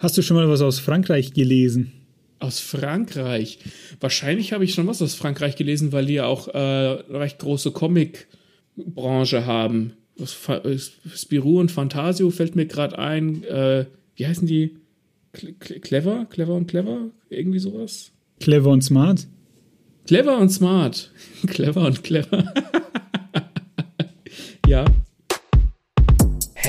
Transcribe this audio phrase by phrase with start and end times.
[0.00, 1.92] Hast du schon mal was aus Frankreich gelesen?
[2.38, 3.58] Aus Frankreich?
[4.00, 7.70] Wahrscheinlich habe ich schon was aus Frankreich gelesen, weil die ja auch äh, recht große
[7.70, 9.92] Comic-Branche haben.
[11.14, 13.44] Spirou und Fantasio fällt mir gerade ein.
[13.44, 13.84] Äh,
[14.16, 14.78] wie heißen die?
[15.32, 16.26] Clever?
[16.30, 17.10] Clever und Clever?
[17.28, 18.10] Irgendwie sowas?
[18.40, 19.26] Clever und Smart?
[20.06, 21.12] Clever und Smart.
[21.46, 22.54] clever und Clever.
[24.66, 24.86] ja.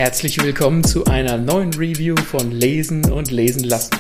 [0.02, 3.92] Herzlich willkommen zu einer neuen Review von Lesen und Lesen lassen.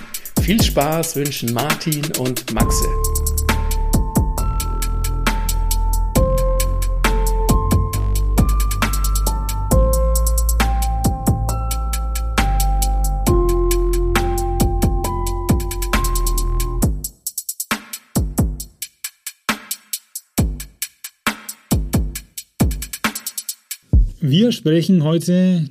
[0.42, 2.88] Viel Spaß wünschen Martin und Maxe.
[24.20, 25.70] Wir sprechen heute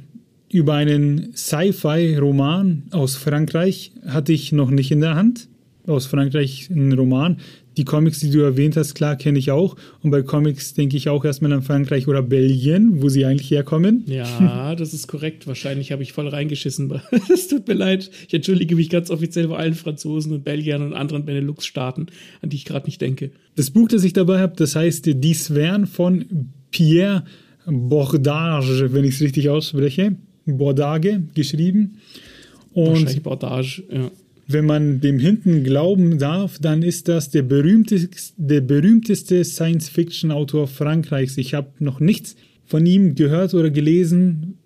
[0.50, 3.92] über einen Sci-Fi-Roman aus Frankreich.
[4.06, 5.48] Hatte ich noch nicht in der Hand.
[5.86, 7.38] Aus Frankreich ein Roman.
[7.76, 9.76] Die Comics, die du erwähnt hast, klar kenne ich auch.
[10.02, 14.02] Und bei Comics denke ich auch erstmal an Frankreich oder Belgien, wo sie eigentlich herkommen.
[14.06, 15.46] Ja, das ist korrekt.
[15.46, 17.01] Wahrscheinlich habe ich voll reingeschissen.
[17.32, 18.10] Es tut mir leid.
[18.26, 22.06] Ich entschuldige mich ganz offiziell bei allen Franzosen und Belgiern und anderen Benelux-Staaten,
[22.43, 23.30] an die ich gerade nicht denke.
[23.56, 27.24] Das Buch, das ich dabei habe, das heißt Die Svern von Pierre
[27.66, 30.16] Bordage, wenn ich es richtig ausspreche.
[30.46, 31.99] Bordage geschrieben.
[32.73, 34.10] Und Bordage, ja.
[34.52, 41.38] Wenn man dem hinten glauben darf, dann ist das der berühmteste, der berühmteste Science-Fiction-Autor Frankreichs.
[41.38, 44.59] Ich habe noch nichts von ihm gehört oder gelesen.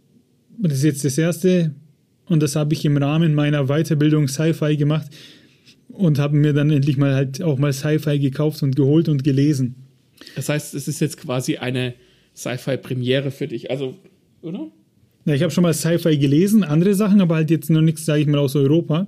[0.59, 1.75] Das ist jetzt das erste.
[2.27, 5.11] Und das habe ich im Rahmen meiner Weiterbildung Sci-Fi gemacht
[5.89, 9.75] und habe mir dann endlich mal halt auch mal Sci-Fi gekauft und geholt und gelesen.
[10.35, 11.95] Das heißt, es ist jetzt quasi eine
[12.35, 13.97] Sci-Fi-Premiere für dich, also,
[14.41, 14.71] oder?
[15.27, 18.21] Ja, ich habe schon mal Sci-Fi gelesen, andere Sachen, aber halt jetzt noch nichts, sage
[18.21, 19.07] ich mal, aus Europa,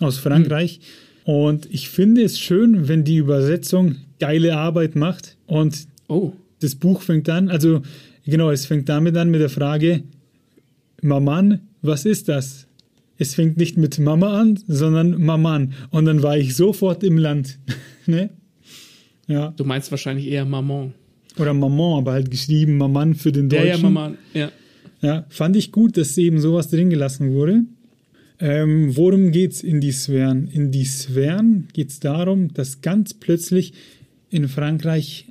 [0.00, 0.80] aus Frankreich.
[1.24, 1.34] Hm.
[1.34, 6.32] Und ich finde es schön, wenn die Übersetzung geile Arbeit macht und oh.
[6.60, 7.82] das Buch fängt an, also
[8.26, 10.02] genau, es fängt damit an mit der Frage,
[11.00, 12.66] Maman, was ist das?
[13.18, 15.74] Es fängt nicht mit Mama an, sondern Maman.
[15.90, 17.58] Und dann war ich sofort im Land.
[18.06, 18.30] ne?
[19.28, 19.52] Ja.
[19.56, 20.92] Du meinst wahrscheinlich eher Maman.
[21.38, 23.66] Oder Maman, aber halt geschrieben Maman für den Deutschen.
[23.66, 24.50] Ja, ja, Maman, ja.
[25.02, 27.64] Ja, fand ich gut, dass eben sowas drin gelassen wurde.
[28.38, 30.48] Ähm, worum geht's in die Sphären?
[30.48, 33.72] In die Sphären geht es darum, dass ganz plötzlich
[34.30, 35.26] in Frankreich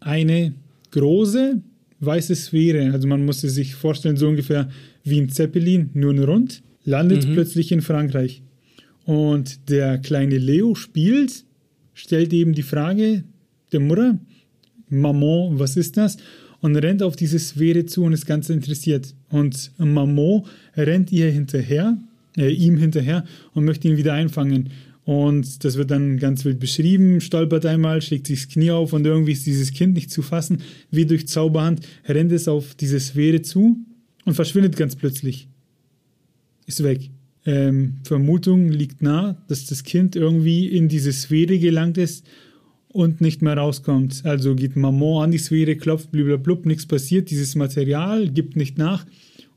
[0.00, 0.54] eine
[0.90, 1.60] große
[2.00, 4.70] weiße Sphäre, also man musste sich vorstellen, so ungefähr
[5.04, 7.34] wie ein Zeppelin, nur ein Rund, landet mhm.
[7.34, 8.42] plötzlich in Frankreich.
[9.04, 11.44] Und der kleine Leo spielt,
[11.94, 13.24] stellt eben die Frage
[13.72, 14.18] der Mutter,
[14.88, 16.16] Maman, was ist das?
[16.60, 19.14] Und rennt auf diese Sphäre zu und ist ganz interessiert.
[19.30, 20.42] Und Maman
[20.76, 21.96] rennt ihr hinterher,
[22.36, 24.70] äh, ihm hinterher und möchte ihn wieder einfangen.
[25.04, 29.06] Und das wird dann ganz wild beschrieben, stolpert einmal, schlägt sich das Knie auf und
[29.06, 30.58] irgendwie ist dieses Kind nicht zu fassen.
[30.90, 33.78] Wie durch Zauberhand rennt es auf diese Sphäre zu
[34.24, 35.48] und verschwindet ganz plötzlich.
[36.66, 37.10] Ist weg.
[37.46, 42.26] Ähm, Vermutung liegt nah, dass das Kind irgendwie in diese Sphäre gelangt ist
[42.92, 44.22] und nicht mehr rauskommt.
[44.24, 49.06] Also geht Maman an die Sphäre, klopft, blablabla, nichts passiert, dieses Material gibt nicht nach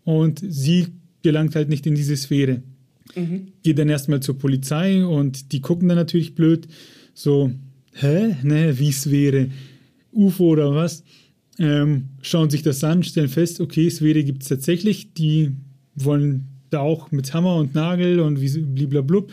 [0.04, 0.88] und sie
[1.24, 2.62] gelangt halt nicht in diese Sphäre.
[3.16, 3.48] Mhm.
[3.64, 6.68] Geht dann erstmal zur Polizei und die gucken dann natürlich blöd,
[7.14, 7.52] so,
[7.94, 9.50] hä, ne, wie Sphäre,
[10.12, 11.04] UFO oder was?
[11.60, 15.52] Ähm, schauen sich das an, stellen fest, okay, Sphäre gibt es tatsächlich, die
[15.96, 19.24] wollen da auch mit Hammer und Nagel und wie blablabla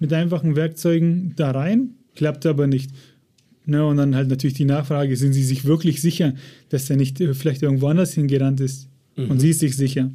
[0.00, 2.90] mit einfachen Werkzeugen da rein, klappt aber nicht.
[3.68, 6.32] Ne, und dann halt natürlich die Nachfrage, sind Sie sich wirklich sicher,
[6.70, 8.88] dass er nicht äh, vielleicht irgendwo anders hingerannt ist?
[9.14, 9.30] Mhm.
[9.30, 10.10] Und sie ist sich sicher.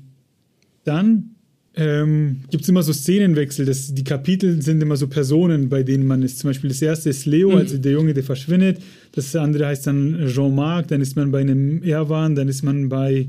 [0.86, 1.36] Dann
[1.75, 3.68] ähm, gibt es immer so Szenenwechsel.
[3.68, 6.40] Das, die Kapitel sind immer so Personen, bei denen man ist.
[6.40, 7.58] Zum Beispiel das erste ist Leo, mhm.
[7.58, 8.80] also der Junge, der verschwindet.
[9.12, 13.28] Das andere heißt dann Jean-Marc, dann ist man bei einem Erwan, dann ist man bei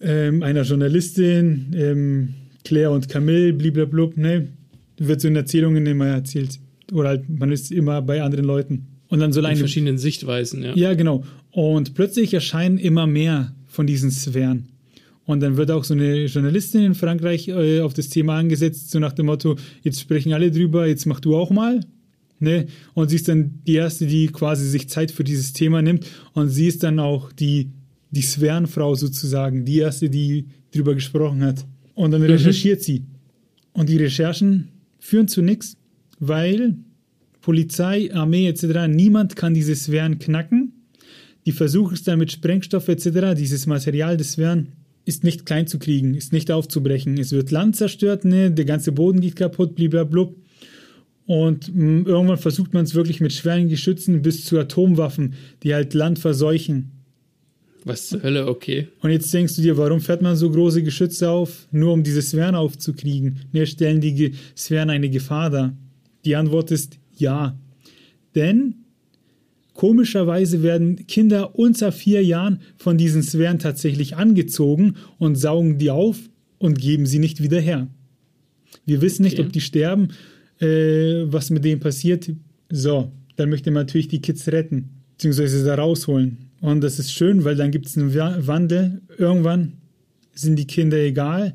[0.00, 2.28] ähm, einer Journalistin, ähm,
[2.64, 4.08] Claire und Camille, blablabla.
[4.16, 4.48] Ne?
[4.96, 6.58] Wird so in Erzählungen immer erzählt.
[6.92, 8.86] Oder halt, man ist immer bei anderen Leuten.
[9.08, 10.74] Und dann soll In verschiedenen Sichtweisen, ja.
[10.74, 11.24] Ja, genau.
[11.50, 14.68] Und plötzlich erscheinen immer mehr von diesen Sphären.
[15.24, 18.98] Und dann wird auch so eine Journalistin in Frankreich äh, auf das Thema angesetzt, so
[18.98, 21.80] nach dem Motto, jetzt sprechen alle drüber, jetzt mach du auch mal.
[22.40, 22.66] Ne?
[22.94, 26.06] Und sie ist dann die Erste, die quasi sich Zeit für dieses Thema nimmt.
[26.32, 27.70] Und sie ist dann auch die,
[28.10, 31.64] die Sphärenfrau sozusagen, die Erste, die drüber gesprochen hat.
[31.94, 32.28] Und dann mhm.
[32.28, 32.84] recherchiert mhm.
[32.84, 33.04] sie.
[33.74, 34.68] Und die Recherchen
[34.98, 35.76] führen zu nichts
[36.22, 36.76] weil
[37.40, 40.72] Polizei, Armee etc., niemand kann diese Sphären knacken.
[41.44, 44.68] Die versuchen es dann mit Sprengstoff etc., dieses Material des Sphären
[45.04, 47.18] ist nicht klein zu kriegen, ist nicht aufzubrechen.
[47.18, 48.52] Es wird Land zerstört, ne?
[48.52, 50.28] der ganze Boden geht kaputt, blablabla.
[51.26, 55.34] Und mh, mm, irgendwann versucht man es wirklich mit schweren Geschützen bis zu Atomwaffen,
[55.64, 56.92] die halt Land verseuchen.
[57.84, 58.86] Was zur Hölle, okay.
[59.00, 61.66] Und jetzt denkst du dir, warum fährt man so große Geschütze auf?
[61.72, 63.40] Nur um diese Sphären aufzukriegen.
[63.50, 65.76] Ne, stellen die Sphären eine Gefahr dar?
[66.24, 67.58] Die Antwort ist ja.
[68.34, 68.74] Denn
[69.74, 76.18] komischerweise werden Kinder unter vier Jahren von diesen Sphären tatsächlich angezogen und saugen die auf
[76.58, 77.88] und geben sie nicht wieder her.
[78.86, 79.46] Wir wissen nicht, okay.
[79.46, 80.08] ob die sterben,
[80.60, 82.30] äh, was mit denen passiert.
[82.70, 86.38] So, dann möchte man natürlich die Kids retten, beziehungsweise da rausholen.
[86.60, 89.02] Und das ist schön, weil dann gibt es einen Wandel.
[89.18, 89.74] Irgendwann
[90.34, 91.54] sind die Kinder egal.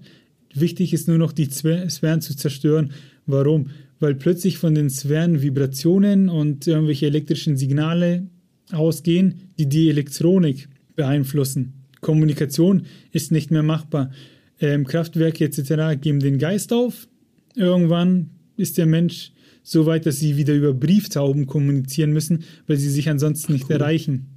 [0.53, 2.91] Wichtig ist nur noch, die Sphären zu zerstören.
[3.25, 3.69] Warum?
[3.99, 8.27] Weil plötzlich von den Sphären Vibrationen und irgendwelche elektrischen Signale
[8.71, 11.73] ausgehen, die die Elektronik beeinflussen.
[12.01, 14.11] Kommunikation ist nicht mehr machbar.
[14.59, 15.99] Ähm, Kraftwerke etc.
[15.99, 17.07] geben den Geist auf.
[17.55, 19.31] Irgendwann ist der Mensch
[19.63, 23.75] so weit, dass sie wieder über Brieftauben kommunizieren müssen, weil sie sich ansonsten nicht cool.
[23.75, 24.27] erreichen.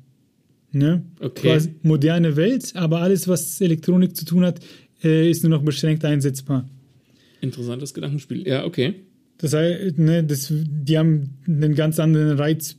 [0.73, 1.05] Ne?
[1.21, 1.49] Okay.
[1.49, 4.61] Quasi moderne Welt, aber alles, was Elektronik zu tun hat,
[5.03, 6.69] äh, ist nur noch beschränkt einsetzbar.
[7.41, 8.47] Interessantes Gedankenspiel.
[8.47, 8.95] Ja, okay.
[9.41, 12.77] Das heißt, ne, das, die haben einen ganz anderen Reiz,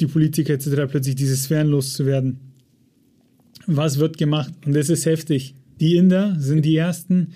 [0.00, 2.38] die Politiker etc., plötzlich diese Sphären loszuwerden.
[3.66, 4.52] Was wird gemacht?
[4.66, 5.54] Und das ist heftig.
[5.80, 7.28] Die Inder sind die ersten,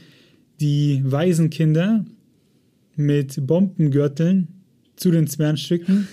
[0.60, 2.04] die Waisenkinder
[2.96, 4.48] mit Bombengürteln
[4.96, 6.08] zu den Sphären schicken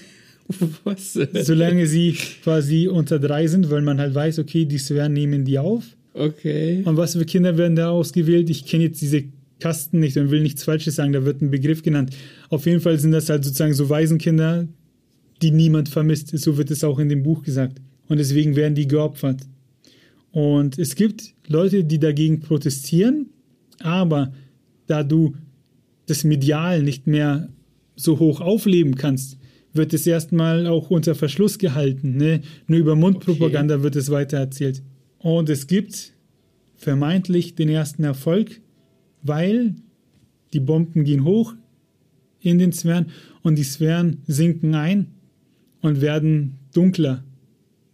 [0.84, 1.14] Was?
[1.14, 5.60] Solange sie quasi unter drei sind, weil man halt weiß, okay, die Sphären nehmen die
[5.60, 5.96] auf.
[6.14, 6.82] Okay.
[6.86, 8.50] Und was für Kinder werden da ausgewählt?
[8.50, 9.26] Ich kenne jetzt diese
[9.60, 12.16] Kasten nicht und will nichts Falsches sagen, da wird ein Begriff genannt.
[12.50, 14.68] Auf jeden Fall sind das halt sozusagen so Waisenkinder,
[15.42, 16.38] die niemand vermisst.
[16.38, 17.82] So wird es auch in dem Buch gesagt.
[18.08, 19.42] Und deswegen werden die geopfert.
[20.32, 23.30] Und es gibt Leute, die dagegen protestieren,
[23.80, 24.34] aber
[24.88, 25.36] da du
[26.06, 27.50] das Medial nicht mehr
[27.96, 29.38] so hoch aufleben kannst,
[29.74, 32.18] wird es erstmal auch unter Verschluss gehalten.
[32.18, 32.42] Ne?
[32.68, 33.84] Nur über Mundpropaganda okay.
[33.84, 34.82] wird es weitererzählt.
[35.20, 36.14] Und es gibt
[36.76, 38.62] vermeintlich den ersten Erfolg,
[39.24, 39.76] weil
[40.54, 41.54] die Bomben gehen hoch
[42.42, 43.08] in den Sphären
[43.42, 45.08] und die Sphären sinken ein
[45.82, 47.24] und werden dunkler,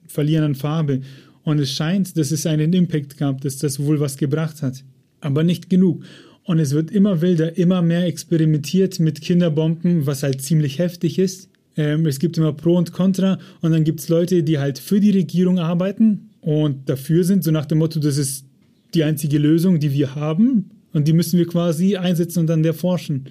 [0.08, 1.02] verlieren an Farbe.
[1.44, 4.84] Und es scheint, dass es einen Impact gab, dass das wohl was gebracht hat.
[5.22, 6.04] Aber nicht genug.
[6.44, 11.50] Und es wird immer wilder, immer mehr experimentiert mit Kinderbomben, was halt ziemlich heftig ist.
[11.78, 15.00] Ähm, es gibt immer Pro und Contra und dann gibt es Leute, die halt für
[15.00, 18.46] die Regierung arbeiten und dafür sind, so nach dem Motto, das ist
[18.94, 23.26] die einzige Lösung, die wir haben und die müssen wir quasi einsetzen und dann erforschen.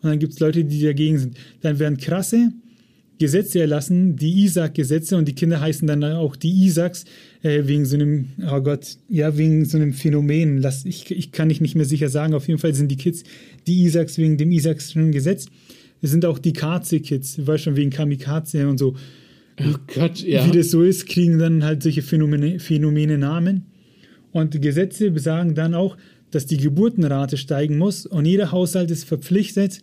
[0.00, 1.36] Und dann gibt es Leute, die dagegen sind.
[1.60, 2.52] Dann werden krasse
[3.18, 7.04] Gesetze erlassen, die Isaac-Gesetze und die Kinder heißen dann auch die Isaacs
[7.42, 10.58] äh, wegen so einem, oh Gott, ja, wegen so einem Phänomen.
[10.58, 13.24] Lass, ich, ich kann nicht mehr sicher sagen, auf jeden Fall sind die Kids
[13.66, 15.46] die Isaacs wegen dem Isaacschen Gesetz.
[16.00, 18.94] Es sind auch die Kaze-Kids, weißt schon, wegen Kamikaze und so.
[19.58, 20.46] Oh Gott, ja.
[20.46, 23.66] Wie das so ist, kriegen dann halt solche Phänomene, Phänomene Namen.
[24.32, 25.96] Und die Gesetze besagen dann auch,
[26.30, 29.82] dass die Geburtenrate steigen muss und jeder Haushalt ist verpflichtet,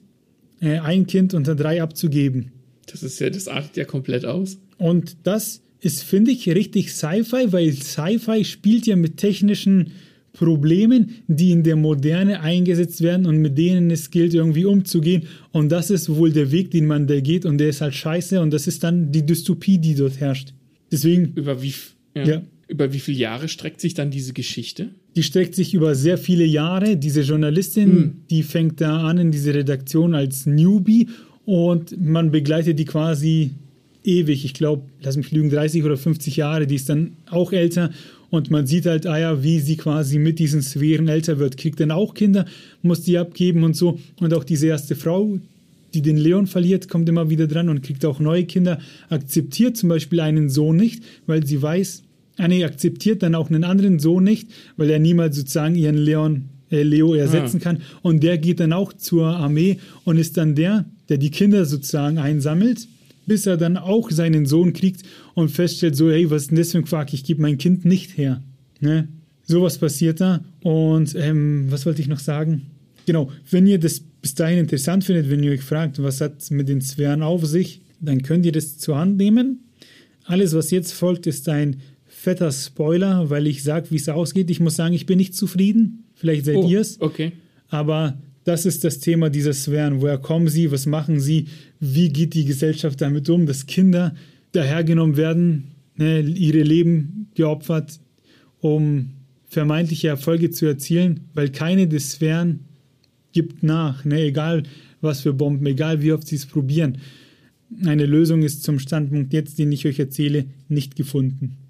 [0.59, 2.51] äh, ein Kind unter drei abzugeben.
[2.85, 4.57] Das ist ja, das artet ja komplett aus.
[4.77, 9.91] Und das ist, finde ich, richtig Sci-Fi, weil Sci-Fi spielt ja mit technischen
[10.33, 15.23] Problemen, die in der Moderne eingesetzt werden und mit denen es gilt, irgendwie umzugehen.
[15.51, 18.39] Und das ist wohl der Weg, den man da geht und der ist halt scheiße
[18.39, 20.53] und das ist dann die Dystopie, die dort herrscht.
[20.91, 21.33] Deswegen.
[21.33, 21.73] Über wie,
[22.15, 22.41] ja, ja.
[22.67, 24.89] Über wie viele Jahre streckt sich dann diese Geschichte?
[25.15, 26.97] Die streckt sich über sehr viele Jahre.
[26.97, 28.11] Diese Journalistin, hm.
[28.29, 31.07] die fängt da an in diese Redaktion als Newbie
[31.45, 33.51] und man begleitet die quasi
[34.03, 34.43] ewig.
[34.45, 36.67] Ich glaube, lass mich lügen, 30 oder 50 Jahre.
[36.67, 37.91] Die ist dann auch älter
[38.29, 41.57] und man sieht halt, ah ja, wie sie quasi mit diesen Sphären älter wird.
[41.57, 42.45] Kriegt dann auch Kinder,
[42.81, 43.99] muss die abgeben und so.
[44.19, 45.39] Und auch diese erste Frau,
[45.93, 48.79] die den Leon verliert, kommt immer wieder dran und kriegt auch neue Kinder.
[49.09, 52.03] Akzeptiert zum Beispiel einen Sohn nicht, weil sie weiß,
[52.47, 56.83] nee, akzeptiert dann auch einen anderen Sohn nicht, weil er niemals sozusagen ihren Leon, äh,
[56.83, 57.63] Leo ersetzen ah.
[57.63, 57.81] kann.
[58.01, 62.17] Und der geht dann auch zur Armee und ist dann der, der die Kinder sozusagen
[62.17, 62.87] einsammelt
[63.27, 65.03] bis er dann auch seinen Sohn kriegt
[65.35, 67.13] und feststellt, so, hey, was ist denn das für ein Quark?
[67.13, 68.41] Ich gebe mein Kind nicht her.
[68.79, 69.09] Ne?
[69.43, 70.43] Sowas passiert da.
[70.63, 72.63] Und ähm, was wollte ich noch sagen?
[73.05, 76.49] Genau, wenn ihr das bis dahin interessant findet, wenn ihr euch fragt, was hat es
[76.49, 79.59] mit den Sphären auf sich, dann könnt ihr das zur Hand nehmen.
[80.23, 81.77] Alles, was jetzt folgt, ist ein
[82.27, 84.49] fetter Spoiler, weil ich sage, wie es ausgeht.
[84.49, 86.03] Ich muss sagen, ich bin nicht zufrieden.
[86.13, 86.99] Vielleicht seid oh, ihr es.
[86.99, 87.31] Okay.
[87.69, 90.01] Aber das ist das Thema dieser Sphären.
[90.01, 90.69] Woher kommen sie?
[90.69, 91.45] Was machen sie?
[91.79, 94.13] Wie geht die Gesellschaft damit um, dass Kinder
[94.51, 97.97] dahergenommen werden, ne, ihre Leben geopfert,
[98.59, 99.11] um
[99.47, 102.65] vermeintliche Erfolge zu erzielen, weil keine der Sphären
[103.31, 104.19] gibt nach, ne?
[104.19, 104.63] egal
[104.99, 106.97] was für Bomben, egal wie oft sie es probieren.
[107.85, 111.66] Eine Lösung ist zum Standpunkt jetzt, den ich euch erzähle, nicht gefunden.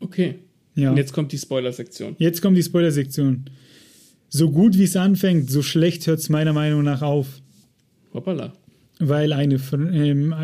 [0.00, 0.36] Okay.
[0.74, 0.90] Ja.
[0.90, 2.16] Und jetzt kommt die Spoiler-Sektion.
[2.18, 3.44] Jetzt kommt die Spoiler-Sektion.
[4.28, 7.40] So gut wie es anfängt, so schlecht hört es meiner Meinung nach auf.
[8.14, 8.52] Hoppala.
[8.98, 9.58] Weil eine,
[9.92, 10.34] ähm,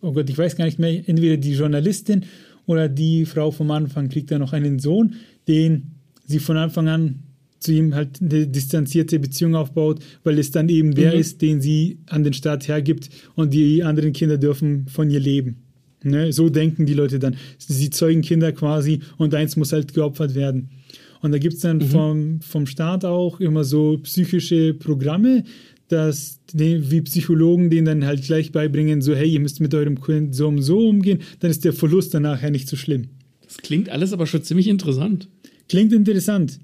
[0.00, 2.24] oh Gott, ich weiß gar nicht mehr, entweder die Journalistin
[2.66, 5.14] oder die Frau vom Anfang kriegt da noch einen Sohn,
[5.46, 5.92] den
[6.26, 7.22] sie von Anfang an
[7.60, 11.20] zu ihm halt eine distanzierte Beziehung aufbaut, weil es dann eben der Mhm.
[11.20, 15.63] ist, den sie an den Staat hergibt und die anderen Kinder dürfen von ihr leben.
[16.04, 16.32] Ne?
[16.32, 17.36] So denken die Leute dann.
[17.58, 20.70] Sie zeugen Kinder quasi und eins muss halt geopfert werden.
[21.20, 25.44] Und da gibt es dann vom, vom Staat auch immer so psychische Programme,
[25.88, 30.00] dass die, wie Psychologen denen dann halt gleich beibringen, so hey, ihr müsst mit eurem
[30.00, 33.08] Kind so und so umgehen, dann ist der Verlust dann nachher nicht so schlimm.
[33.42, 35.28] Das klingt alles aber schon ziemlich interessant.
[35.68, 36.58] Klingt interessant,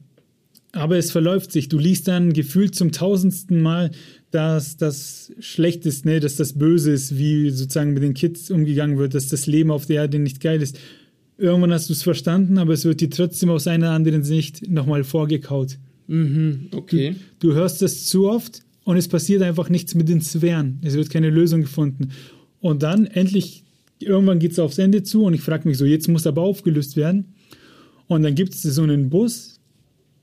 [0.72, 1.68] aber es verläuft sich.
[1.68, 3.90] Du liest dann gefühlt zum tausendsten Mal,
[4.30, 6.20] dass das schlecht ist, ne?
[6.20, 9.86] dass das böse ist, wie sozusagen mit den Kids umgegangen wird, dass das Leben auf
[9.86, 10.78] der Erde nicht geil ist.
[11.36, 15.04] Irgendwann hast du es verstanden, aber es wird dir trotzdem aus einer anderen Sicht nochmal
[15.04, 15.78] vorgekaut.
[16.06, 17.16] Mhm, okay.
[17.38, 20.78] Du hörst das zu oft und es passiert einfach nichts mit den Sphären.
[20.82, 22.10] Es wird keine Lösung gefunden.
[22.60, 23.64] Und dann endlich,
[23.98, 26.96] irgendwann geht es aufs Ende zu und ich frage mich so, jetzt muss aber aufgelöst
[26.96, 27.34] werden.
[28.06, 29.60] Und dann gibt es so einen Bus,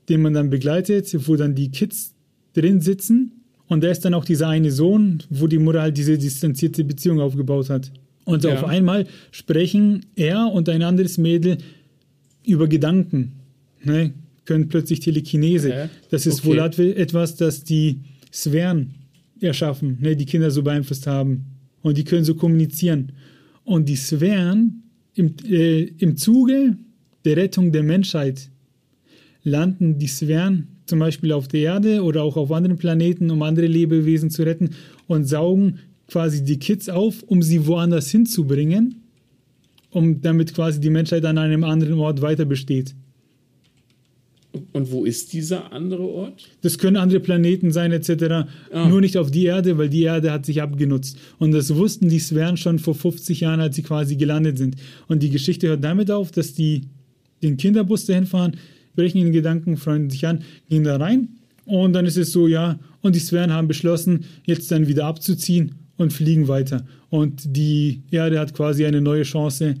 [0.08, 2.14] den man dann begleitet, wo dann die Kids
[2.52, 3.32] drin sitzen.
[3.68, 7.20] Und da ist dann auch dieser eine Sohn, wo die Mutter halt diese distanzierte Beziehung
[7.20, 7.90] aufgebaut hat.
[8.24, 8.54] Und Ja.
[8.54, 11.58] auf einmal sprechen er und ein anderes Mädel
[12.46, 13.32] über Gedanken.
[13.84, 14.12] Ne?
[14.44, 15.72] Können plötzlich Telekinese.
[15.74, 15.88] Hä?
[16.10, 16.48] Das ist Okay.
[16.48, 16.58] wohl
[16.96, 18.00] etwas, das die
[18.32, 18.94] Sphären
[19.40, 20.16] erschaffen, ne?
[20.16, 21.44] die Kinder so beeinflusst haben.
[21.82, 23.12] Und die können so kommunizieren.
[23.64, 24.82] Und die Sphären
[25.14, 26.76] im, äh, im Zuge
[27.24, 28.48] der Rettung der Menschheit
[29.44, 33.66] landen die Sphären zum Beispiel auf der Erde oder auch auf anderen Planeten, um andere
[33.66, 34.70] Lebewesen zu retten
[35.06, 35.78] und saugen
[36.08, 39.02] quasi die Kids auf, um sie woanders hinzubringen,
[39.90, 42.94] um damit quasi die Menschheit an einem anderen Ort weiter besteht.
[44.72, 46.48] Und wo ist dieser andere Ort?
[46.62, 48.48] Das können andere Planeten sein, etc.
[48.72, 48.88] Ah.
[48.88, 51.18] Nur nicht auf die Erde, weil die Erde hat sich abgenutzt.
[51.38, 54.76] Und das wussten die Sphären schon vor 50 Jahren, als sie quasi gelandet sind.
[55.06, 56.82] Und die Geschichte hört damit auf, dass die
[57.42, 58.56] den Kinderbus dahin fahren,
[58.98, 61.28] brechen ihnen Gedanken, freuen sich an, gehen da rein.
[61.66, 65.76] Und dann ist es so, ja, und die Sphären haben beschlossen, jetzt dann wieder abzuziehen
[65.98, 66.84] und fliegen weiter.
[67.10, 69.76] Und die Erde hat quasi eine neue Chance,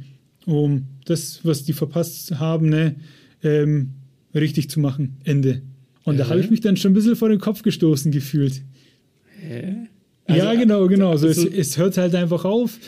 [0.46, 2.94] um das, was die verpasst haben, ne,
[3.42, 3.90] ähm,
[4.34, 5.16] richtig zu machen.
[5.24, 5.62] Ende.
[6.04, 6.28] Und da Äh?
[6.30, 8.62] habe ich mich dann schon ein bisschen vor den Kopf gestoßen gefühlt.
[9.40, 9.74] Hä?
[10.28, 11.10] ja, Also, genau, genau.
[11.10, 12.78] Also also- es, es hört halt einfach auf.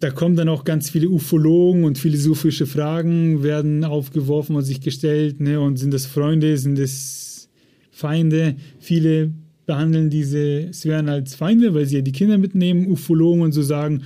[0.00, 5.40] Da kommen dann auch ganz viele Ufologen und philosophische Fragen werden aufgeworfen und sich gestellt.
[5.40, 5.60] Ne?
[5.60, 7.48] Und sind das Freunde, sind das
[7.92, 8.56] Feinde?
[8.80, 9.32] Viele
[9.66, 12.88] behandeln diese Sphären als Feinde, weil sie ja die Kinder mitnehmen.
[12.88, 14.02] Ufologen und so sagen,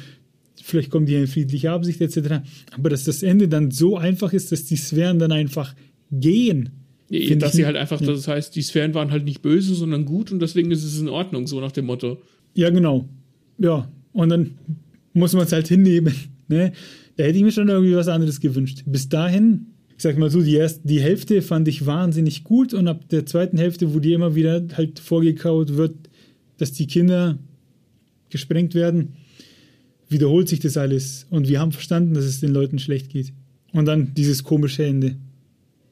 [0.62, 2.42] vielleicht kommen die in friedliche Absicht etc.
[2.72, 5.74] Aber dass das Ende dann so einfach ist, dass die Sphären dann einfach
[6.10, 6.70] gehen.
[7.08, 8.06] Ja, dass sie halt einfach, ja.
[8.06, 11.08] das heißt, die Sphären waren halt nicht böse, sondern gut und deswegen ist es in
[11.08, 12.18] Ordnung, so nach dem Motto.
[12.54, 13.08] Ja, genau.
[13.58, 14.54] Ja, und dann
[15.12, 16.14] muss man es halt hinnehmen.
[16.48, 16.72] Ne?
[17.16, 18.82] Da hätte ich mir schon irgendwie was anderes gewünscht.
[18.84, 22.88] Bis dahin, ich sag mal so, die, erste, die Hälfte fand ich wahnsinnig gut und
[22.88, 25.94] ab der zweiten Hälfte, wo die immer wieder halt vorgekaut wird,
[26.58, 27.38] dass die Kinder
[28.28, 29.14] gesprengt werden,
[30.08, 31.26] wiederholt sich das alles.
[31.30, 33.32] Und wir haben verstanden, dass es den Leuten schlecht geht.
[33.72, 35.16] Und dann dieses komische Ende.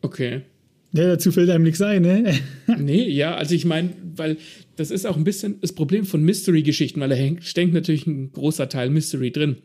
[0.02, 0.42] Okay.
[0.92, 2.34] Ja, dazu fällt einem nichts ein, ne?
[2.78, 4.38] Nee, ja, also ich meine, weil
[4.76, 8.32] das ist auch ein bisschen das Problem von Mystery-Geschichten, weil da hängt, steckt natürlich ein
[8.32, 9.56] großer Teil Mystery drin.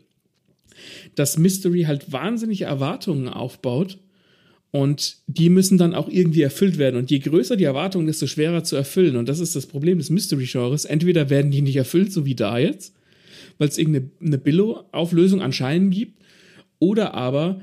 [1.14, 3.98] Dass Mystery halt wahnsinnige Erwartungen aufbaut
[4.70, 6.96] und die müssen dann auch irgendwie erfüllt werden.
[6.96, 9.16] Und je größer die Erwartungen, desto schwerer zu erfüllen.
[9.16, 10.84] Und das ist das Problem des Mystery-Genres.
[10.84, 12.94] Entweder werden die nicht erfüllt, so wie da jetzt,
[13.58, 16.20] weil es irgendeine eine Billo-Auflösung anscheinend gibt,
[16.78, 17.62] oder aber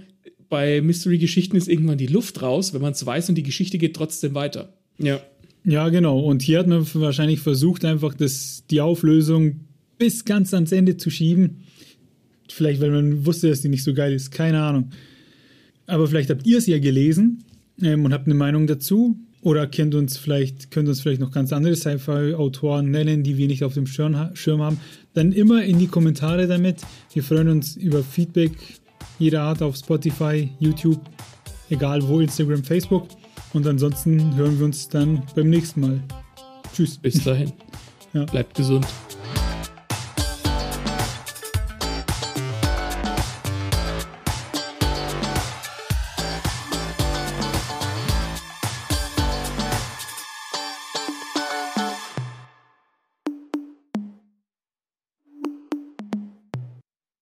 [0.50, 3.96] bei Mystery-Geschichten ist irgendwann die Luft raus, wenn man es weiß und die Geschichte geht
[3.96, 4.74] trotzdem weiter.
[4.98, 5.20] Ja.
[5.66, 6.20] Ja, genau.
[6.20, 9.62] Und hier hat man wahrscheinlich versucht, einfach das, die Auflösung
[9.98, 11.64] bis ganz ans Ende zu schieben.
[12.50, 14.32] Vielleicht, weil man wusste, dass die nicht so geil ist.
[14.32, 14.90] Keine Ahnung.
[15.88, 17.44] Aber vielleicht habt ihr es ja gelesen
[17.82, 19.18] ähm, und habt eine Meinung dazu.
[19.42, 23.64] Oder kennt uns vielleicht, könnt uns vielleicht noch ganz andere Sci-Fi-Autoren nennen, die wir nicht
[23.64, 24.80] auf dem Schirm haben.
[25.14, 26.78] Dann immer in die Kommentare damit.
[27.14, 28.52] Wir freuen uns über Feedback
[29.20, 31.00] jeder Art auf Spotify, YouTube,
[31.70, 33.08] egal wo, Instagram, Facebook.
[33.54, 36.00] Und ansonsten hören wir uns dann beim nächsten Mal.
[36.74, 36.98] Tschüss.
[36.98, 37.52] Bis dahin.
[38.16, 38.26] Ja.
[38.26, 38.86] Bleibt gesund.